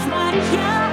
It's 0.00 0.08
what 0.10 0.89